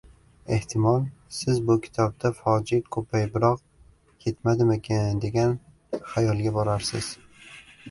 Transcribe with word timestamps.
Ehtimol, 0.53 1.03
siz 1.39 1.59
bu 1.67 1.75
kitobda 1.87 2.31
foje 2.37 2.79
ko'payibroq 2.97 3.61
ketmadimikin, 4.25 5.23
degan 5.29 5.57
xayolga 6.17 6.57
borarsiz. 6.61 7.15